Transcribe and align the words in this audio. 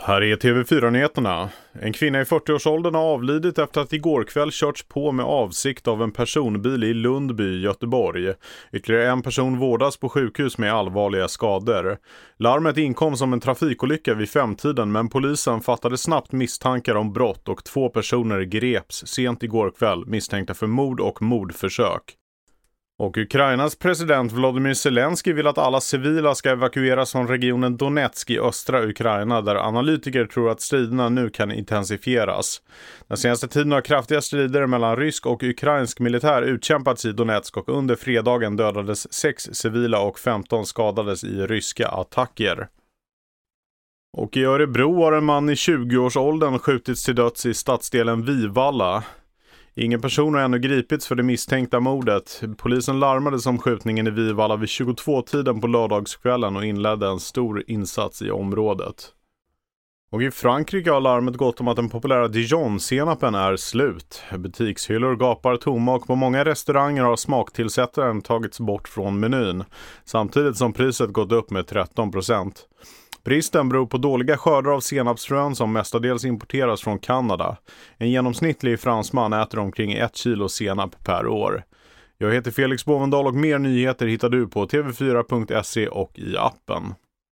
Här 0.00 0.22
är 0.22 0.36
TV4-nyheterna. 0.36 1.50
En 1.72 1.92
kvinna 1.92 2.20
i 2.20 2.24
40-årsåldern 2.24 2.94
har 2.94 3.02
avlidit 3.02 3.58
efter 3.58 3.80
att 3.80 3.92
igår 3.92 4.24
kväll 4.24 4.52
körts 4.52 4.82
på 4.82 5.12
med 5.12 5.26
avsikt 5.26 5.88
av 5.88 6.02
en 6.02 6.12
personbil 6.12 6.84
i 6.84 6.94
Lundby, 6.94 7.60
Göteborg. 7.60 8.32
Ytterligare 8.72 9.10
en 9.10 9.22
person 9.22 9.58
vårdas 9.58 9.96
på 9.96 10.08
sjukhus 10.08 10.58
med 10.58 10.72
allvarliga 10.72 11.28
skador. 11.28 11.98
Larmet 12.38 12.76
inkom 12.76 13.16
som 13.16 13.32
en 13.32 13.40
trafikolycka 13.40 14.14
vid 14.14 14.30
femtiden 14.30 14.92
men 14.92 15.08
polisen 15.08 15.60
fattade 15.60 15.98
snabbt 15.98 16.32
misstankar 16.32 16.94
om 16.94 17.12
brott 17.12 17.48
och 17.48 17.64
två 17.64 17.88
personer 17.88 18.40
greps 18.40 19.06
sent 19.06 19.42
igår 19.42 19.70
kväll 19.78 20.06
misstänkta 20.06 20.54
för 20.54 20.66
mord 20.66 21.00
och 21.00 21.22
mordförsök. 21.22 22.02
Och 22.98 23.16
Ukrainas 23.16 23.76
president 23.76 24.32
Volodymyr 24.32 24.74
Zelensky 24.74 25.32
vill 25.32 25.46
att 25.46 25.58
alla 25.58 25.80
civila 25.80 26.34
ska 26.34 26.50
evakueras 26.50 27.12
från 27.12 27.28
regionen 27.28 27.76
Donetsk 27.76 28.30
i 28.30 28.38
östra 28.38 28.86
Ukraina 28.86 29.42
där 29.42 29.56
analytiker 29.56 30.26
tror 30.26 30.50
att 30.50 30.60
striderna 30.60 31.08
nu 31.08 31.30
kan 31.30 31.52
intensifieras. 31.52 32.62
Den 33.08 33.16
senaste 33.16 33.48
tiden 33.48 33.72
har 33.72 33.80
kraftiga 33.80 34.20
strider 34.20 34.66
mellan 34.66 34.96
rysk 34.96 35.26
och 35.26 35.42
ukrainsk 35.42 36.00
militär 36.00 36.42
utkämpats 36.42 37.04
i 37.04 37.12
Donetsk 37.12 37.56
och 37.56 37.68
under 37.68 37.96
fredagen 37.96 38.56
dödades 38.56 39.12
sex 39.12 39.48
civila 39.52 40.00
och 40.00 40.18
15 40.18 40.66
skadades 40.66 41.24
i 41.24 41.46
ryska 41.46 41.88
attacker. 41.88 42.68
Och 44.16 44.36
i 44.36 44.44
Örebro 44.44 45.02
har 45.02 45.12
en 45.12 45.24
man 45.24 45.50
i 45.50 45.54
20-årsåldern 45.54 46.58
skjutits 46.58 47.04
till 47.04 47.14
döds 47.14 47.46
i 47.46 47.54
stadsdelen 47.54 48.24
Vivalla. 48.24 49.04
Ingen 49.78 50.00
person 50.00 50.34
har 50.34 50.40
ännu 50.40 50.58
gripits 50.58 51.06
för 51.06 51.14
det 51.14 51.22
misstänkta 51.22 51.80
mordet. 51.80 52.42
Polisen 52.56 53.00
larmades 53.00 53.46
om 53.46 53.58
skjutningen 53.58 54.06
i 54.06 54.10
Vivalla 54.10 54.56
vid 54.56 54.68
22-tiden 54.68 55.60
på 55.60 55.66
lördagskvällen 55.66 56.56
och 56.56 56.64
inledde 56.64 57.06
en 57.06 57.20
stor 57.20 57.64
insats 57.66 58.22
i 58.22 58.30
området. 58.30 59.12
Och 60.10 60.22
i 60.22 60.30
Frankrike 60.30 60.90
har 60.90 61.00
larmet 61.00 61.36
gått 61.36 61.60
om 61.60 61.68
att 61.68 61.76
den 61.76 61.88
populära 61.88 62.28
Dijon-senapen 62.28 63.34
är 63.34 63.56
slut. 63.56 64.22
Butikshyllor 64.36 65.16
gapar 65.16 65.56
tomma 65.56 65.94
och 65.94 66.06
på 66.06 66.16
många 66.16 66.44
restauranger 66.44 67.02
har 67.02 67.16
smaktillsättaren 67.16 68.22
tagits 68.22 68.60
bort 68.60 68.88
från 68.88 69.20
menyn. 69.20 69.64
Samtidigt 70.04 70.56
som 70.56 70.72
priset 70.72 71.12
gått 71.12 71.32
upp 71.32 71.50
med 71.50 71.66
13 71.66 72.10
procent. 72.10 72.66
Bristen 73.26 73.68
beror 73.68 73.86
på 73.86 73.98
dåliga 73.98 74.36
skördar 74.36 74.70
av 74.70 74.80
senapsfrön 74.80 75.54
som 75.54 75.72
mestadels 75.72 76.24
importeras 76.24 76.82
från 76.82 76.98
Kanada. 76.98 77.56
En 77.98 78.10
genomsnittlig 78.10 78.80
fransman 78.80 79.32
äter 79.32 79.58
omkring 79.58 79.92
ett 79.92 80.16
kilo 80.16 80.48
senap 80.48 81.04
per 81.04 81.26
år. 81.26 81.64
Jag 82.18 82.34
heter 82.34 82.50
Felix 82.50 82.84
Bovendal 82.84 83.26
och 83.26 83.34
mer 83.34 83.58
nyheter 83.58 84.06
hittar 84.06 84.28
du 84.28 84.48
på 84.48 84.66
tv4.se 84.66 85.88
och 85.88 86.18
i 86.18 86.36
appen. 86.36 86.94